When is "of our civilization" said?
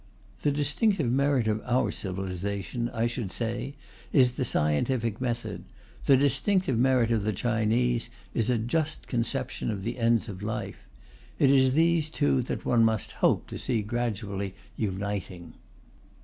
1.47-2.89